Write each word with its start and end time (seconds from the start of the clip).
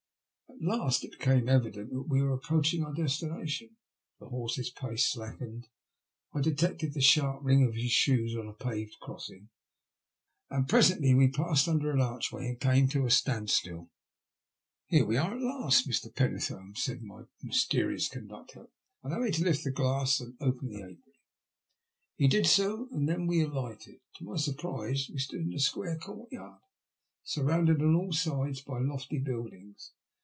At 0.61 0.67
last 0.67 1.03
it 1.05 1.11
became 1.11 1.47
evident 1.49 1.91
that 1.91 2.03
we 2.09 2.21
were 2.21 2.33
approaching 2.33 2.83
our 2.83 2.93
destination. 2.93 3.77
The 4.19 4.27
horse's 4.27 4.69
pace 4.69 5.07
slackened; 5.09 5.69
I 6.33 6.41
detected 6.41 6.93
the 6.93 7.01
sharp 7.01 7.39
ring 7.41 7.63
of 7.63 7.73
his 7.73 7.91
shoes 7.91 8.35
on 8.35 8.47
a 8.47 8.53
paved 8.53 8.97
crossing, 9.01 9.49
and 10.51 10.67
presently 10.69 11.15
we 11.15 11.29
passed 11.31 11.67
under 11.69 11.89
an 11.89 12.01
archway 12.01 12.47
and 12.49 12.59
came 12.59 12.87
to 12.89 13.05
a 13.05 13.09
standstill. 13.09 13.89
Here 14.87 15.05
we 15.05 15.15
are 15.17 15.35
at 15.35 15.41
last, 15.41 15.87
Mr. 15.87 16.13
Pennethome," 16.13 16.75
said 16.75 17.01
my 17.01 17.23
mysterious 17.41 18.07
conductor. 18.09 18.67
''Allow 19.03 19.23
me 19.23 19.31
to 19.31 19.43
lift 19.45 19.63
the 19.63 19.71
glass 19.71 20.19
and 20.19 20.35
open 20.41 20.67
the 20.67 20.81
apron." 20.83 21.15
He 22.17 22.27
did 22.27 22.45
so, 22.45 22.87
and 22.91 23.07
then 23.09 23.25
we 23.25 23.41
alighted. 23.41 24.01
To 24.17 24.25
my 24.25 24.35
surprise 24.35 25.09
we 25.09 25.17
stood 25.17 25.41
in 25.41 25.53
a 25.53 25.59
square 25.59 25.97
courtyard, 25.97 26.59
surrounded 27.23 27.81
on 27.81 27.95
all 27.95 28.11
sides 28.11 28.61
by 28.61 28.79
lofty 28.79 29.17
buildings. 29.17 29.93